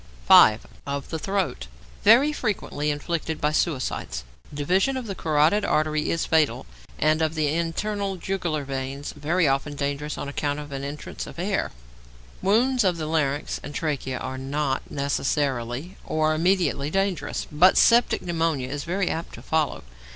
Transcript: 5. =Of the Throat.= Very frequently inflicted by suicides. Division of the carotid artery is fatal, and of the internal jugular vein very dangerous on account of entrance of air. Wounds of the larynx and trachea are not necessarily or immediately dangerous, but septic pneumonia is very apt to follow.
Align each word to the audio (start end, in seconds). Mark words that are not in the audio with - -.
5. 0.25 0.65
=Of 0.87 1.09
the 1.11 1.19
Throat.= 1.19 1.67
Very 2.03 2.33
frequently 2.33 2.89
inflicted 2.89 3.39
by 3.39 3.51
suicides. 3.51 4.23
Division 4.51 4.97
of 4.97 5.05
the 5.05 5.13
carotid 5.13 5.63
artery 5.63 6.09
is 6.09 6.25
fatal, 6.25 6.65
and 6.97 7.21
of 7.21 7.35
the 7.35 7.49
internal 7.49 8.15
jugular 8.15 8.63
vein 8.65 9.03
very 9.15 9.47
dangerous 9.75 10.17
on 10.17 10.27
account 10.27 10.57
of 10.57 10.71
entrance 10.73 11.27
of 11.27 11.37
air. 11.37 11.71
Wounds 12.41 12.83
of 12.83 12.97
the 12.97 13.05
larynx 13.05 13.59
and 13.61 13.75
trachea 13.75 14.17
are 14.17 14.39
not 14.39 14.81
necessarily 14.89 15.97
or 16.03 16.33
immediately 16.33 16.89
dangerous, 16.89 17.45
but 17.51 17.77
septic 17.77 18.23
pneumonia 18.23 18.69
is 18.69 18.83
very 18.83 19.07
apt 19.07 19.35
to 19.35 19.43
follow. 19.43 19.83